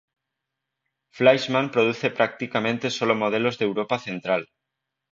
Fleischmann 1.11 1.69
produce 1.69 2.09
prácticamente 2.09 2.89
solo 2.89 3.13
modelos 3.13 3.59
de 3.59 3.65
Europa 3.65 3.99
Central. 3.99 4.49